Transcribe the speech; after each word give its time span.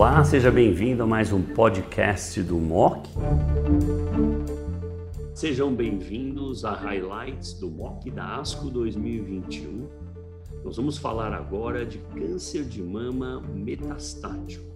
Olá, 0.00 0.24
seja 0.24 0.50
bem-vindo 0.50 1.02
a 1.02 1.06
mais 1.06 1.30
um 1.30 1.42
podcast 1.42 2.42
do 2.42 2.56
MOC. 2.56 3.06
Sejam 5.34 5.74
bem-vindos 5.74 6.64
a 6.64 6.72
Highlights 6.72 7.52
do 7.52 7.68
MOC 7.70 8.10
da 8.10 8.38
ASCO 8.38 8.70
2021. 8.70 9.86
Nós 10.64 10.78
vamos 10.78 10.96
falar 10.96 11.34
agora 11.34 11.84
de 11.84 11.98
câncer 11.98 12.64
de 12.64 12.82
mama 12.82 13.42
metastático. 13.54 14.74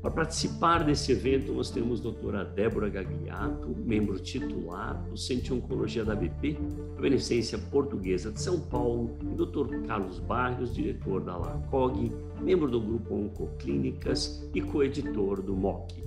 Para 0.00 0.12
participar 0.12 0.84
desse 0.84 1.10
evento, 1.10 1.52
nós 1.52 1.72
temos 1.72 1.98
a 1.98 2.02
doutora 2.04 2.44
Débora 2.44 2.88
Gagliato, 2.88 3.74
membro 3.84 4.16
titular 4.20 5.02
do 5.10 5.16
Centro 5.16 5.44
de 5.44 5.54
Oncologia 5.54 6.04
da 6.04 6.14
BP, 6.14 6.56
a 6.96 7.00
Beneficência 7.00 7.58
Portuguesa 7.58 8.30
de 8.30 8.40
São 8.40 8.60
Paulo, 8.60 9.18
e 9.20 9.34
doutor 9.34 9.68
Carlos 9.88 10.20
Barrios, 10.20 10.72
diretor 10.72 11.20
da 11.24 11.36
LACOG, 11.36 12.12
membro 12.40 12.70
do 12.70 12.80
Grupo 12.80 13.12
Oncoclínicas 13.12 14.48
e 14.54 14.60
coeditor 14.60 15.42
do 15.42 15.56
MOC. 15.56 16.04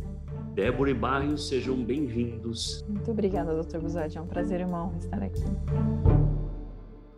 Débora 0.54 0.91
e 0.91 0.94
Barrios, 0.94 1.49
sejam 1.49 1.76
bem-vindos. 1.84 2.85
Muito 2.88 3.12
obrigada, 3.12 3.54
doutor 3.54 3.82
Buzardi. 3.82 4.18
É 4.18 4.21
um 4.21 4.27
prazer 4.27 4.62
e 4.62 4.63
uma 4.63 4.85
honra 4.85 4.99
estar 4.99 5.21
aqui. 5.21 5.44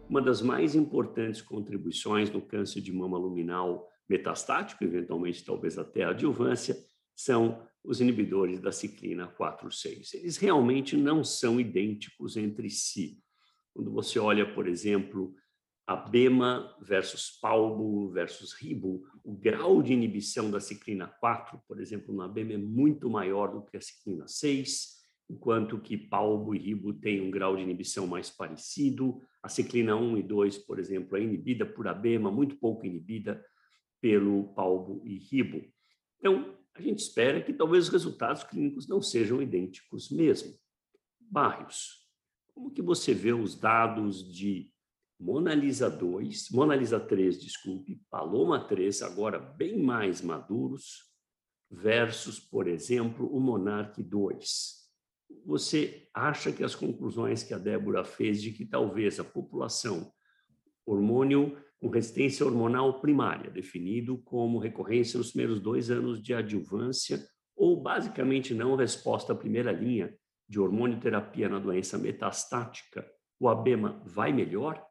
Uma 0.10 0.24
das 0.24 0.42
mais 0.42 0.74
importantes 0.74 1.40
contribuições 1.40 2.32
no 2.32 2.42
câncer 2.42 2.82
de 2.82 2.92
mama 2.92 3.18
luminal 3.18 3.93
metastático, 4.10 4.84
eventualmente 4.84 5.44
talvez 5.44 5.78
até 5.78 6.04
adjuvância, 6.04 6.76
são 7.16 7.68
os 7.84 8.00
inibidores 8.00 8.60
da 8.60 8.72
ciclina 8.72 9.28
4-6. 9.28 10.14
Eles 10.16 10.38
realmente 10.38 10.96
não 10.96 11.24
são 11.24 11.60
idênticos 11.60 12.38
entre 12.38 12.70
si. 12.70 13.20
Quando 13.74 13.92
você 13.92 14.20
olha, 14.20 14.54
por 14.54 14.68
exemplo, 14.68 15.36
a 15.86 15.96
BEMA 15.96 16.76
versus 16.82 17.38
PALBO 17.42 18.10
versus 18.10 18.54
RIBO, 18.54 19.04
o 19.24 19.34
grau 19.34 19.82
de 19.82 19.92
inibição 19.92 20.50
da 20.50 20.60
ciclina 20.60 21.08
4, 21.08 21.62
por 21.68 21.82
exemplo, 21.82 22.16
na 22.16 22.28
BEMA 22.28 22.54
é 22.54 22.58
muito 22.58 23.10
maior 23.10 23.48
do 23.52 23.64
que 23.64 23.76
a 23.76 23.82
ciclina 23.82 24.28
6, 24.28 25.04
enquanto 25.30 25.80
que 25.80 25.98
PALBO 25.98 26.56
e 26.56 26.60
RIBO 26.60 26.94
têm 26.94 27.22
um 27.22 27.32
grau 27.32 27.56
de 27.56 27.64
inibição 27.64 28.08
mais 28.08 28.30
parecido. 28.30 29.22
A 29.42 29.50
ciclina 29.50 29.96
1 29.96 30.18
e 30.20 30.24
2, 30.24 30.60
por 30.60 30.80
exemplo, 30.80 31.18
é 31.18 31.22
inibida 31.22 31.66
por 31.66 31.88
ABEMA, 31.88 32.32
muito 32.32 32.56
pouco 32.58 32.86
inibida 32.86 33.44
pelo 34.04 34.54
palbo 34.54 35.02
e 35.06 35.18
ribo. 35.18 35.64
Então, 36.20 36.60
a 36.76 36.82
gente 36.82 37.00
espera 37.00 37.42
que 37.42 37.54
talvez 37.54 37.86
os 37.86 37.90
resultados 37.90 38.44
clínicos 38.44 38.86
não 38.86 39.02
sejam 39.02 39.42
idênticos 39.42 40.12
mesmo. 40.12 40.54
Barrios, 41.22 42.06
como 42.54 42.70
que 42.70 42.82
você 42.82 43.14
vê 43.14 43.32
os 43.32 43.56
dados 43.56 44.30
de 44.30 44.70
Mona 45.18 45.56
Lisa 45.56 45.90
2, 45.90 46.50
Mona 46.52 46.76
Lisa 46.76 47.00
3, 47.00 47.40
desculpe, 47.40 48.02
Paloma 48.10 48.68
3, 48.68 49.04
agora 49.04 49.40
bem 49.40 49.82
mais 49.82 50.22
maduros, 50.22 51.10
versus, 51.72 52.42
por 52.42 52.68
exemplo, 52.68 53.34
o 53.34 53.40
Monarch 53.40 54.04
2? 54.04 54.84
Você 55.46 56.10
acha 56.14 56.52
que 56.52 56.62
as 56.62 56.76
conclusões 56.76 57.42
que 57.42 57.54
a 57.54 57.58
Débora 57.58 58.04
fez 58.04 58.42
de 58.42 58.52
que 58.52 58.66
talvez 58.66 59.18
a 59.18 59.24
população 59.24 60.12
hormônio 60.86 61.58
com 61.84 61.90
resistência 61.90 62.46
hormonal 62.46 63.02
primária, 63.02 63.52
definido 63.52 64.18
como 64.20 64.58
recorrência 64.58 65.18
nos 65.18 65.32
primeiros 65.32 65.60
dois 65.60 65.92
anos 65.92 66.24
de 66.24 66.34
adjuvância 66.34 67.20
ou 67.58 67.82
basicamente 67.84 68.54
não 68.54 68.78
resposta 68.78 69.34
à 69.34 69.36
primeira 69.36 69.70
linha 69.70 70.16
de 70.48 70.62
hormonioterapia 70.62 71.50
na 71.50 71.60
doença 71.60 71.98
metastática, 71.98 73.06
o 73.38 73.50
ABEMA 73.50 74.02
vai 74.06 74.32
melhor? 74.32 74.82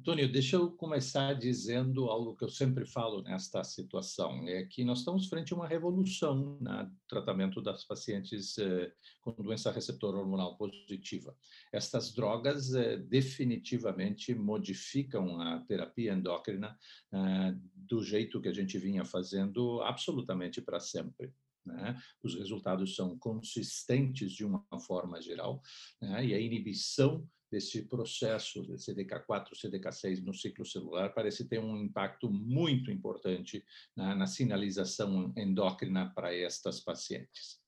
Antônio, 0.00 0.32
deixa 0.32 0.56
eu 0.56 0.70
começar 0.70 1.34
dizendo 1.34 2.06
algo 2.06 2.34
que 2.34 2.42
eu 2.42 2.48
sempre 2.48 2.86
falo 2.86 3.20
nesta 3.20 3.62
situação, 3.62 4.48
é 4.48 4.64
que 4.64 4.82
nós 4.82 5.00
estamos 5.00 5.28
frente 5.28 5.52
a 5.52 5.56
uma 5.56 5.68
revolução 5.68 6.58
no 6.58 6.90
tratamento 7.06 7.60
das 7.60 7.84
pacientes 7.84 8.56
eh, 8.56 8.90
com 9.20 9.30
doença 9.32 9.70
receptor 9.70 10.14
hormonal 10.14 10.56
positiva. 10.56 11.36
Estas 11.70 12.14
drogas 12.14 12.72
eh, 12.72 12.96
definitivamente 12.96 14.34
modificam 14.34 15.38
a 15.38 15.60
terapia 15.60 16.14
endócrina 16.14 16.78
eh, 17.12 17.54
do 17.74 18.02
jeito 18.02 18.40
que 18.40 18.48
a 18.48 18.54
gente 18.54 18.78
vinha 18.78 19.04
fazendo 19.04 19.82
absolutamente 19.82 20.62
para 20.62 20.80
sempre. 20.80 21.30
Né? 21.64 22.00
Os 22.22 22.34
resultados 22.34 22.96
são 22.96 23.18
consistentes 23.18 24.32
de 24.32 24.44
uma 24.44 24.64
forma 24.86 25.20
geral, 25.20 25.62
né? 26.00 26.26
e 26.26 26.34
a 26.34 26.40
inibição 26.40 27.28
desse 27.50 27.82
processo 27.82 28.62
de 28.62 28.74
CDK4, 28.74 29.50
CDK6 29.54 30.22
no 30.22 30.32
ciclo 30.32 30.64
celular 30.64 31.12
parece 31.12 31.48
ter 31.48 31.58
um 31.58 31.76
impacto 31.76 32.30
muito 32.30 32.90
importante 32.90 33.64
na, 33.96 34.14
na 34.14 34.26
sinalização 34.26 35.32
endócrina 35.36 36.12
para 36.14 36.34
estas 36.34 36.80
pacientes. 36.80 37.58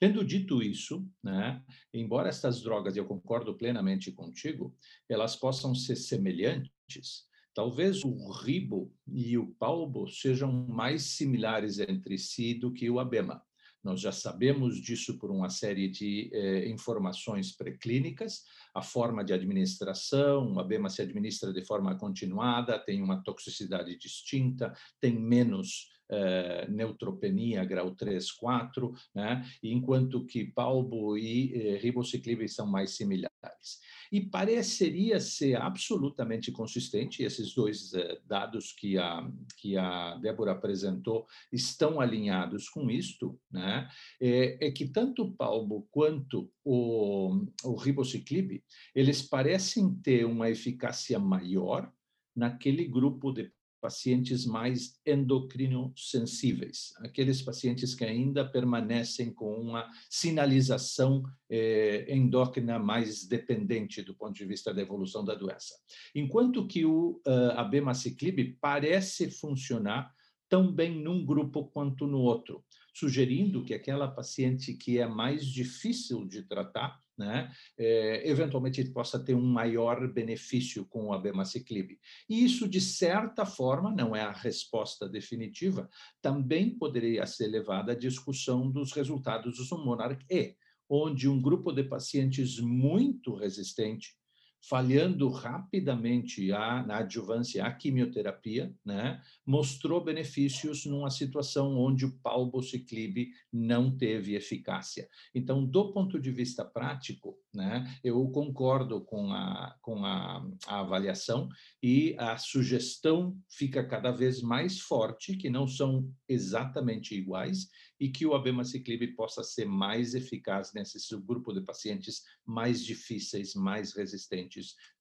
Tendo 0.00 0.24
dito 0.24 0.62
isso, 0.62 1.06
né, 1.22 1.62
embora 1.92 2.28
estas 2.28 2.62
drogas, 2.62 2.96
eu 2.96 3.04
concordo 3.04 3.54
plenamente 3.54 4.12
contigo, 4.12 4.74
elas 5.08 5.34
possam 5.34 5.74
ser 5.74 5.96
semelhantes, 5.96 7.27
talvez 7.58 8.04
o 8.04 8.30
ribo 8.30 8.94
e 9.04 9.36
o 9.36 9.48
palbo 9.54 10.06
sejam 10.06 10.64
mais 10.68 11.16
similares 11.16 11.80
entre 11.80 12.16
si 12.16 12.54
do 12.54 12.72
que 12.72 12.88
o 12.88 13.00
abema. 13.00 13.42
Nós 13.82 14.00
já 14.00 14.12
sabemos 14.12 14.80
disso 14.80 15.18
por 15.18 15.28
uma 15.32 15.50
série 15.50 15.88
de 15.88 16.30
eh, 16.32 16.68
informações 16.68 17.56
preclínicas, 17.56 18.44
a 18.72 18.80
forma 18.80 19.24
de 19.24 19.32
administração, 19.32 20.56
a 20.56 20.62
BEMA 20.62 20.88
se 20.88 21.02
administra 21.02 21.52
de 21.52 21.64
forma 21.64 21.98
continuada, 21.98 22.78
tem 22.78 23.02
uma 23.02 23.24
toxicidade 23.24 23.98
distinta, 23.98 24.72
tem 25.00 25.18
menos 25.18 25.88
eh, 26.10 26.66
neutropenia 26.68 27.64
grau 27.64 27.94
3, 27.94 28.32
4, 28.32 28.92
né? 29.14 29.44
enquanto 29.62 30.24
que 30.24 30.44
palbo 30.44 31.16
e 31.16 31.52
eh, 31.54 31.78
ribociclib 31.78 32.48
são 32.48 32.66
mais 32.66 32.92
similares. 32.92 33.80
E 34.10 34.20
pareceria 34.20 35.20
ser 35.20 35.56
absolutamente 35.56 36.50
consistente, 36.50 37.22
esses 37.22 37.54
dois 37.54 37.92
eh, 37.92 38.18
dados 38.26 38.72
que 38.72 38.96
a, 38.96 39.30
que 39.58 39.76
a 39.76 40.16
Débora 40.16 40.52
apresentou 40.52 41.26
estão 41.52 42.00
alinhados 42.00 42.68
com 42.68 42.90
isto, 42.90 43.38
né? 43.50 43.88
é, 44.20 44.68
é 44.68 44.70
que 44.70 44.88
tanto 44.88 45.24
o 45.24 45.32
palbo 45.32 45.86
quanto 45.90 46.50
o, 46.64 47.46
o 47.64 47.74
ribociclib, 47.76 48.62
eles 48.94 49.22
parecem 49.22 49.94
ter 49.94 50.24
uma 50.24 50.48
eficácia 50.48 51.18
maior 51.18 51.92
naquele 52.34 52.86
grupo 52.86 53.32
de 53.32 53.52
pacientes 53.80 54.44
mais 54.44 54.98
endocrino-sensíveis, 55.06 56.92
aqueles 56.98 57.42
pacientes 57.42 57.94
que 57.94 58.04
ainda 58.04 58.44
permanecem 58.44 59.32
com 59.32 59.54
uma 59.54 59.88
sinalização 60.10 61.22
eh, 61.50 62.06
endócrina 62.08 62.78
mais 62.78 63.26
dependente 63.26 64.02
do 64.02 64.14
ponto 64.14 64.34
de 64.34 64.44
vista 64.44 64.72
da 64.74 64.82
evolução 64.82 65.24
da 65.24 65.34
doença. 65.34 65.74
Enquanto 66.14 66.66
que 66.66 66.84
o 66.84 67.20
uh, 67.26 67.52
abemaciclib 67.56 68.58
parece 68.60 69.30
funcionar 69.30 70.12
tão 70.48 70.72
bem 70.72 71.02
num 71.02 71.24
grupo 71.24 71.66
quanto 71.66 72.06
no 72.06 72.20
outro, 72.20 72.64
sugerindo 72.94 73.64
que 73.64 73.74
aquela 73.74 74.08
paciente 74.08 74.74
que 74.74 74.98
é 74.98 75.06
mais 75.06 75.46
difícil 75.46 76.26
de 76.26 76.42
tratar, 76.42 77.00
né, 77.18 77.50
é, 77.76 78.28
eventualmente 78.28 78.84
possa 78.90 79.18
ter 79.18 79.34
um 79.34 79.44
maior 79.44 80.06
benefício 80.12 80.84
com 80.86 81.06
o 81.06 81.12
abemaciclib. 81.12 81.98
E 82.28 82.44
isso, 82.44 82.68
de 82.68 82.80
certa 82.80 83.44
forma, 83.44 83.90
não 83.90 84.14
é 84.14 84.22
a 84.22 84.32
resposta 84.32 85.08
definitiva, 85.08 85.88
também 86.22 86.70
poderia 86.70 87.26
ser 87.26 87.48
levada 87.48 87.92
à 87.92 87.94
discussão 87.94 88.70
dos 88.70 88.92
resultados 88.92 89.56
do 89.56 89.78
Monarch 89.78 90.24
E, 90.30 90.54
onde 90.88 91.28
um 91.28 91.40
grupo 91.40 91.72
de 91.72 91.84
pacientes 91.84 92.58
muito 92.60 93.34
resistente 93.34 94.17
falhando 94.60 95.28
rapidamente 95.28 96.52
a, 96.52 96.82
na 96.84 96.98
adjuvância 96.98 97.64
à 97.64 97.72
quimioterapia, 97.72 98.74
né, 98.84 99.20
mostrou 99.46 100.02
benefícios 100.02 100.84
numa 100.84 101.10
situação 101.10 101.78
onde 101.78 102.04
o 102.04 102.18
palbociclib 102.18 103.30
não 103.52 103.96
teve 103.96 104.34
eficácia. 104.34 105.08
Então, 105.34 105.64
do 105.64 105.92
ponto 105.92 106.20
de 106.20 106.30
vista 106.30 106.64
prático, 106.64 107.38
né, 107.54 107.84
eu 108.02 108.28
concordo 108.28 109.00
com, 109.00 109.32
a, 109.32 109.76
com 109.80 110.04
a, 110.04 110.46
a 110.66 110.80
avaliação 110.80 111.48
e 111.82 112.14
a 112.18 112.36
sugestão 112.36 113.36
fica 113.48 113.84
cada 113.84 114.10
vez 114.10 114.42
mais 114.42 114.80
forte, 114.80 115.36
que 115.36 115.48
não 115.48 115.66
são 115.66 116.10
exatamente 116.28 117.14
iguais, 117.14 117.68
e 118.00 118.08
que 118.08 118.24
o 118.24 118.34
abemaciclib 118.34 119.14
possa 119.16 119.42
ser 119.42 119.64
mais 119.64 120.14
eficaz 120.14 120.72
nesse 120.72 120.98
grupo 121.16 121.52
de 121.52 121.60
pacientes 121.62 122.22
mais 122.46 122.84
difíceis, 122.84 123.54
mais 123.54 123.92
resistentes 123.92 124.47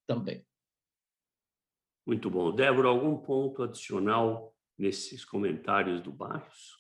também. 0.06 0.46
Muito 2.06 2.30
bom. 2.30 2.56
Débora, 2.56 2.88
algum 2.88 3.18
ponto 3.18 3.64
adicional 3.64 4.56
nesses 4.78 5.26
comentários 5.26 6.02
do 6.02 6.12
Barros? 6.12 6.78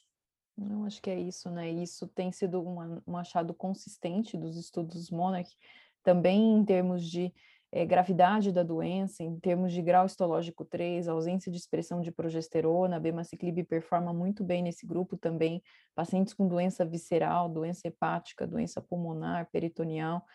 Não, 0.57 0.85
acho 0.85 1.01
que 1.01 1.09
é 1.09 1.19
isso, 1.19 1.49
né? 1.51 1.69
Isso 1.69 2.07
tem 2.07 2.31
sido 2.31 2.61
uma, 2.61 3.03
um 3.05 3.17
achado 3.17 3.53
consistente 3.53 4.37
dos 4.37 4.57
estudos 4.57 5.11
Monarch, 5.11 5.55
também 6.03 6.57
em 6.57 6.65
termos 6.65 7.05
de 7.05 7.33
é, 7.71 7.85
gravidade 7.85 8.51
da 8.51 8.63
doença, 8.63 9.23
em 9.23 9.39
termos 9.39 9.73
de 9.73 9.81
grau 9.81 10.05
histológico 10.05 10.63
3, 10.63 11.07
ausência 11.07 11.51
de 11.51 11.57
expressão 11.57 12.01
de 12.01 12.11
progesterona, 12.11 12.95
a 12.95 12.99
bemaciclib 12.99 13.63
performa 13.65 14.13
muito 14.13 14.43
bem 14.43 14.63
nesse 14.63 14.87
grupo 14.87 15.17
também, 15.17 15.61
pacientes 15.93 16.33
com 16.33 16.47
doença 16.47 16.85
visceral, 16.85 17.49
doença 17.49 17.87
hepática, 17.87 18.47
doença 18.47 18.81
pulmonar, 18.81 19.49
peritoneal, 19.51 20.25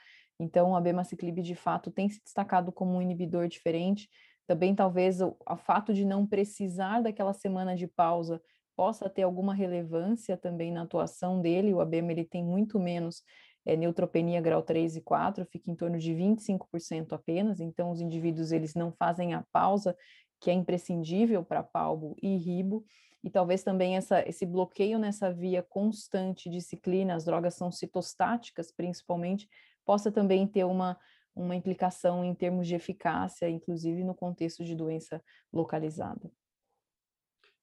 então 0.43 0.75
a 0.75 0.81
bemaciclib 0.81 1.41
de 1.41 1.55
fato 1.55 1.91
tem 1.91 2.09
se 2.09 2.21
destacado 2.23 2.73
como 2.73 2.97
um 2.97 3.03
inibidor 3.03 3.47
diferente, 3.47 4.09
também 4.47 4.75
talvez 4.75 5.21
o, 5.21 5.37
o 5.49 5.57
fato 5.57 5.95
de 5.95 6.05
não 6.05 6.27
precisar 6.27 7.01
daquela 7.01 7.33
semana 7.33 7.77
de 7.77 7.87
pausa 7.87 8.43
possa 8.77 9.09
ter 9.09 9.23
alguma 9.23 9.55
relevância 9.55 10.37
também 10.37 10.73
na 10.73 10.83
atuação 10.83 11.41
dele, 11.41 11.73
o 11.73 11.81
ABEM 11.81 12.11
ele 12.11 12.25
tem 12.25 12.45
muito 12.45 12.81
menos 12.81 13.23
é, 13.65 13.77
neutropenia 13.77 14.41
grau 14.41 14.63
3 14.63 14.97
e 14.97 15.01
4, 15.01 15.45
fica 15.47 15.71
em 15.71 15.77
torno 15.77 15.99
de 15.99 16.13
25% 16.13 17.13
apenas, 17.13 17.61
então 17.61 17.91
os 17.91 18.01
indivíduos 18.01 18.51
eles 18.51 18.75
não 18.75 18.93
fazem 18.93 19.35
a 19.35 19.45
pausa 19.53 19.97
que 20.41 20.51
é 20.51 20.53
imprescindível 20.53 21.45
para 21.45 21.63
palbo 21.63 22.17
e 22.21 22.37
ribo, 22.37 22.85
e 23.23 23.31
talvez 23.31 23.63
também 23.63 23.97
essa, 23.97 24.29
esse 24.29 24.45
bloqueio 24.45 24.99
nessa 24.99 25.33
via 25.33 25.63
constante 25.63 26.51
de 26.51 26.61
ciclina, 26.61 27.15
as 27.15 27.25
drogas 27.25 27.55
são 27.55 27.71
citostáticas 27.71 28.73
principalmente, 28.73 29.49
possa 29.85 30.11
também 30.11 30.47
ter 30.47 30.65
uma, 30.65 30.99
uma 31.35 31.57
implicação 31.57 32.25
em 32.25 32.35
termos 32.35 32.67
de 32.67 32.75
eficácia, 32.75 33.49
inclusive 33.49 34.05
no 34.05 34.15
contexto 34.15 34.65
de 34.65 34.75
doença 34.75 35.23
localizada. 35.53 36.31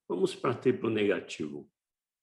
Vamos 0.08 0.36
para 0.36 0.56
triplo 0.56 0.90
negativo. 0.90 1.70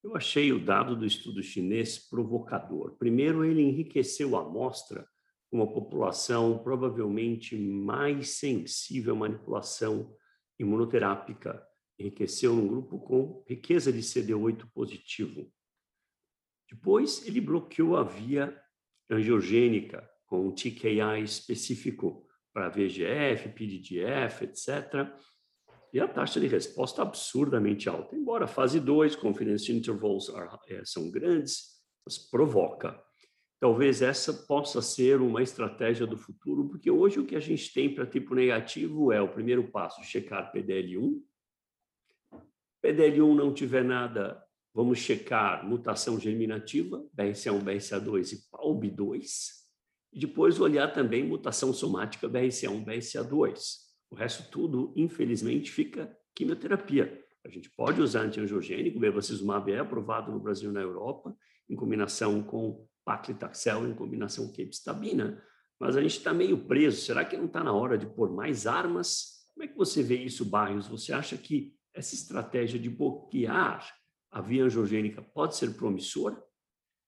Eu 0.02 0.16
achei 0.16 0.52
o 0.52 0.64
dado 0.64 0.96
do 0.96 1.06
estudo 1.06 1.42
chinês 1.42 1.98
provocador. 1.98 2.96
Primeiro, 2.96 3.44
ele 3.44 3.62
enriqueceu 3.62 4.36
a 4.36 4.42
amostra 4.42 5.06
com 5.50 5.58
uma 5.58 5.72
população 5.72 6.58
provavelmente 6.62 7.56
mais 7.56 8.38
sensível 8.38 9.14
à 9.14 9.18
manipulação 9.18 10.14
imunoterápica. 10.58 11.64
Enriqueceu 11.98 12.54
num 12.54 12.66
grupo 12.66 12.98
com 12.98 13.42
riqueza 13.46 13.92
de 13.92 14.00
CD8 14.00 14.68
positivo. 14.72 15.50
Depois, 16.70 17.26
ele 17.26 17.40
bloqueou 17.40 17.96
a 17.96 18.02
via 18.02 18.60
angiogênica 19.10 20.08
com 20.26 20.46
um 20.48 20.52
TKI 20.52 21.22
específico 21.22 22.26
para 22.52 22.68
VGF, 22.68 23.48
PDGF, 23.50 24.44
etc 24.44 25.12
e 25.96 26.00
a 26.00 26.06
taxa 26.06 26.38
de 26.38 26.46
resposta 26.46 27.00
absurdamente 27.00 27.88
alta. 27.88 28.14
Embora 28.14 28.46
fase 28.46 28.78
2, 28.78 29.16
confidence 29.16 29.72
intervals 29.72 30.30
é, 30.68 30.84
são 30.84 31.10
grandes, 31.10 31.80
mas 32.04 32.18
provoca. 32.18 33.02
Talvez 33.58 34.02
essa 34.02 34.32
possa 34.46 34.82
ser 34.82 35.22
uma 35.22 35.42
estratégia 35.42 36.06
do 36.06 36.18
futuro, 36.18 36.68
porque 36.68 36.90
hoje 36.90 37.18
o 37.18 37.24
que 37.24 37.34
a 37.34 37.40
gente 37.40 37.72
tem 37.72 37.94
para 37.94 38.06
tipo 38.06 38.34
negativo 38.34 39.10
é 39.10 39.22
o 39.22 39.32
primeiro 39.32 39.70
passo, 39.70 40.04
checar 40.04 40.52
PDL1. 40.52 41.18
PDL1 42.84 43.34
não 43.34 43.54
tiver 43.54 43.82
nada, 43.82 44.45
vamos 44.76 44.98
checar 44.98 45.66
mutação 45.66 46.20
germinativa, 46.20 47.02
BRCA1, 47.16 47.64
BRCA2 47.64 48.32
e 48.32 48.36
PALB2. 48.52 49.24
E 50.12 50.20
depois 50.20 50.60
olhar 50.60 50.92
também 50.92 51.24
mutação 51.24 51.72
somática 51.72 52.28
BRCA1, 52.28 52.84
BRCA2 52.84 53.86
o 54.10 54.14
resto 54.14 54.50
tudo, 54.50 54.92
infelizmente, 54.96 55.70
fica 55.70 56.16
quimioterapia. 56.34 57.24
A 57.44 57.48
gente 57.48 57.70
pode 57.70 58.00
usar 58.00 58.22
antiangiogênico, 58.22 59.00
bevacizumab 59.00 59.70
é 59.70 59.78
aprovado 59.78 60.30
no 60.30 60.40
Brasil 60.40 60.70
e 60.70 60.72
na 60.72 60.80
Europa, 60.80 61.36
em 61.68 61.74
combinação 61.74 62.42
com 62.42 62.86
paclitaxel, 63.04 63.86
em 63.86 63.94
combinação 63.94 64.46
com 64.46 64.52
capecitabina, 64.52 65.42
mas 65.78 65.96
a 65.96 66.02
gente 66.02 66.18
está 66.18 66.32
meio 66.32 66.66
preso. 66.66 67.00
Será 67.02 67.24
que 67.24 67.36
não 67.36 67.46
está 67.46 67.62
na 67.62 67.72
hora 67.72 67.98
de 67.98 68.06
pôr 68.06 68.32
mais 68.32 68.66
armas? 68.66 69.46
Como 69.54 69.64
é 69.64 69.68
que 69.68 69.76
você 69.76 70.02
vê 70.02 70.16
isso, 70.16 70.44
Barrios? 70.44 70.88
Você 70.88 71.12
acha 71.12 71.36
que 71.36 71.74
essa 71.94 72.14
estratégia 72.14 72.78
de 72.78 72.90
bloquear 72.90 73.86
a 74.30 74.40
via 74.40 74.64
angiogênica 74.64 75.22
pode 75.22 75.56
ser 75.56 75.74
promissora? 75.74 76.42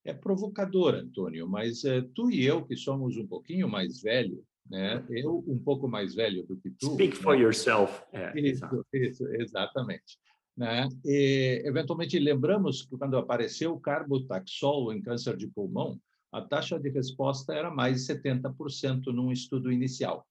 É 0.05 0.15
provocadora, 0.15 1.00
Antônio, 1.00 1.47
mas 1.49 1.85
é, 1.85 2.00
tu 2.15 2.31
e 2.31 2.44
eu, 2.44 2.65
que 2.65 2.76
somos 2.76 3.17
um 3.17 3.26
pouquinho 3.26 3.69
mais 3.69 4.00
velhos, 4.00 4.43
né? 4.69 5.05
Eu 5.11 5.44
um 5.47 5.59
pouco 5.59 5.88
mais 5.88 6.15
velho 6.15 6.47
do 6.47 6.56
que 6.56 6.70
tu. 6.70 6.94
Speak 6.94 7.17
for 7.17 7.37
né? 7.37 7.43
yourself. 7.43 8.03
É, 8.12 8.38
isso, 8.38 8.65
isso, 8.93 9.26
exatamente. 9.35 10.19
Né? 10.56 10.88
E, 11.05 11.62
eventualmente 11.65 12.19
lembramos 12.19 12.82
que 12.82 12.97
quando 12.97 13.17
apareceu 13.17 13.73
o 13.75 13.81
carbotaxol 13.81 14.93
em 14.93 15.00
câncer 15.00 15.37
de 15.37 15.47
pulmão, 15.47 16.00
a 16.32 16.41
taxa 16.41 16.79
de 16.79 16.88
resposta 16.91 17.55
era 17.55 17.70
mais 17.70 18.05
de 18.05 18.12
70% 18.12 19.06
num 19.06 19.32
estudo 19.32 19.73
inicial, 19.73 20.26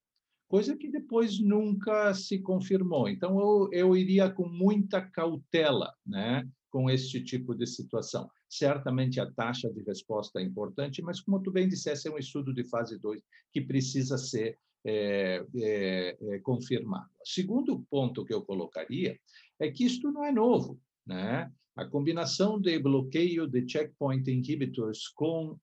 coisa 0.48 0.76
que 0.76 0.90
depois 0.90 1.40
nunca 1.40 2.14
se 2.14 2.40
confirmou. 2.40 3.10
Então 3.10 3.40
eu, 3.40 3.70
eu 3.72 3.96
iria 3.96 4.30
com 4.30 4.48
muita 4.48 5.02
cautela, 5.02 5.94
né? 6.06 6.48
Com 6.70 6.90
este 6.90 7.24
tipo 7.24 7.56
de 7.56 7.66
situação. 7.66 8.30
Certamente 8.50 9.20
a 9.20 9.30
taxa 9.32 9.72
de 9.72 9.82
resposta 9.84 10.40
é 10.40 10.44
importante, 10.44 11.02
mas, 11.02 11.22
como 11.22 11.42
tu 11.42 11.52
bem 11.52 11.68
disseste, 11.68 12.08
é 12.08 12.12
um 12.12 12.18
estudo 12.18 12.54
de 12.54 12.64
fase 12.64 13.00
2 13.00 13.22
que 13.52 13.62
precisa 13.62 14.18
ser 14.18 14.58
é, 14.86 15.44
é, 15.56 16.18
é, 16.20 16.40
confirmado. 16.40 17.10
O 17.22 17.28
segundo 17.28 17.86
ponto 17.90 18.24
que 18.24 18.34
eu 18.34 18.42
colocaria 18.42 19.20
é 19.60 19.70
que 19.72 19.86
isto 19.86 20.12
não 20.12 20.24
é 20.24 20.32
novo. 20.32 20.80
Né? 21.06 21.52
A 21.76 21.86
combinação 21.86 22.60
de 22.60 22.80
bloqueio 22.80 23.48
de 23.48 23.68
checkpoint 23.68 24.30
inhibitors 24.30 25.10
com 25.10 25.52
uh, 25.52 25.60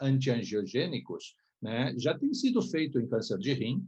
antiangiogênicos 0.00 1.34
né, 1.60 1.94
já 1.98 2.16
tem 2.16 2.32
sido 2.32 2.62
feito 2.62 3.00
em 3.00 3.08
câncer 3.08 3.38
de 3.38 3.52
rim, 3.52 3.86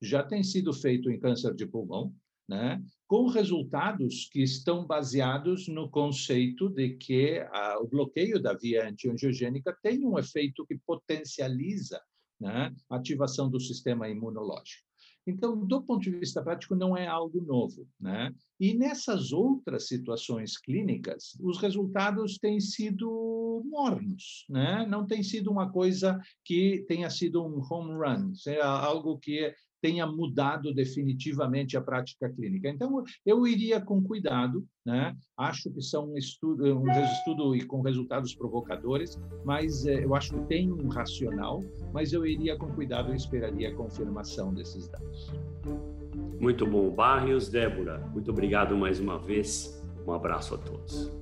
já 0.00 0.22
tem 0.22 0.42
sido 0.42 0.72
feito 0.72 1.10
em 1.10 1.18
câncer 1.18 1.54
de 1.54 1.66
pulmão, 1.66 2.14
né? 2.48 2.80
Com 3.08 3.26
resultados 3.26 4.28
que 4.30 4.42
estão 4.42 4.86
baseados 4.86 5.66
no 5.66 5.88
conceito 5.88 6.68
de 6.68 6.90
que 6.90 7.38
a, 7.50 7.78
o 7.80 7.88
bloqueio 7.88 8.40
da 8.40 8.52
via 8.52 8.86
antiangiogênica 8.86 9.74
tem 9.82 10.04
um 10.04 10.18
efeito 10.18 10.64
que 10.66 10.78
potencializa 10.86 11.98
né, 12.38 12.72
a 12.88 12.96
ativação 12.96 13.50
do 13.50 13.58
sistema 13.58 14.08
imunológico. 14.10 14.86
Então, 15.26 15.58
do 15.66 15.82
ponto 15.82 16.02
de 16.02 16.10
vista 16.10 16.42
prático, 16.42 16.74
não 16.74 16.96
é 16.96 17.06
algo 17.06 17.40
novo. 17.42 17.86
Né? 18.00 18.32
E 18.58 18.74
nessas 18.74 19.32
outras 19.32 19.86
situações 19.86 20.56
clínicas, 20.56 21.36
os 21.40 21.58
resultados 21.58 22.38
têm 22.38 22.60
sido 22.60 23.62
mornos, 23.66 24.46
né? 24.48 24.86
não 24.86 25.06
tem 25.06 25.22
sido 25.22 25.50
uma 25.50 25.70
coisa 25.70 26.18
que 26.44 26.84
tenha 26.88 27.10
sido 27.10 27.44
um 27.44 27.60
home 27.70 27.92
run, 27.92 28.32
algo 28.62 29.18
que 29.18 29.54
tenha 29.80 30.06
mudado 30.06 30.72
definitivamente 30.74 31.76
a 31.76 31.80
prática 31.80 32.28
clínica. 32.28 32.68
Então, 32.68 33.02
eu 33.24 33.46
iria 33.46 33.80
com 33.80 34.02
cuidado, 34.02 34.66
né? 34.84 35.16
acho 35.36 35.70
que 35.70 35.80
são 35.80 36.12
um 36.12 36.16
estudo, 36.16 36.78
um 36.78 37.54
e 37.54 37.64
com 37.64 37.80
resultados 37.80 38.34
provocadores, 38.34 39.18
mas 39.44 39.86
eh, 39.86 40.04
eu 40.04 40.14
acho 40.14 40.34
que 40.34 40.46
tem 40.46 40.72
um 40.72 40.88
racional, 40.88 41.62
mas 41.92 42.12
eu 42.12 42.26
iria 42.26 42.56
com 42.56 42.68
cuidado 42.72 43.12
e 43.12 43.16
esperaria 43.16 43.70
a 43.70 43.74
confirmação 43.74 44.52
desses 44.52 44.88
dados. 44.88 45.32
Muito 46.40 46.66
bom, 46.66 46.90
Barrios, 46.90 47.48
Débora, 47.48 47.98
muito 48.12 48.30
obrigado 48.30 48.76
mais 48.76 49.00
uma 49.00 49.18
vez, 49.18 49.82
um 50.06 50.12
abraço 50.12 50.54
a 50.54 50.58
todos. 50.58 51.17